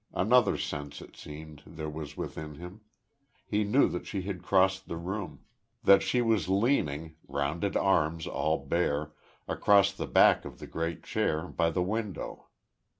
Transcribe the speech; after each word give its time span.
Another 0.15 0.57
sense, 0.57 0.99
it 0.99 1.15
seemed, 1.15 1.61
there 1.63 1.87
was 1.87 2.17
within 2.17 2.55
him.... 2.55 2.81
He 3.45 3.63
knew 3.63 3.87
that 3.89 4.07
she 4.07 4.23
had 4.23 4.41
crossed 4.41 4.87
the 4.87 4.97
room; 4.97 5.41
that 5.83 6.01
she 6.01 6.23
was 6.23 6.49
leaning, 6.49 7.17
rounded 7.27 7.77
arms 7.77 8.25
all 8.25 8.65
bare, 8.65 9.11
across 9.47 9.93
the 9.93 10.07
back 10.07 10.43
of 10.43 10.57
the 10.57 10.65
great 10.65 11.03
chair, 11.03 11.43
by 11.45 11.69
the 11.69 11.83
window. 11.83 12.47